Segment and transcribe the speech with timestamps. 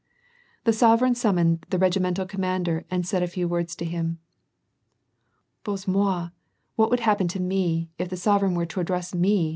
[0.63, 4.17] The sovereign summoned the regimental commander and said a few words to him."
[5.63, 6.31] Bozhe mo'i I
[6.75, 9.49] what would happen to me, if the sovereign were to address me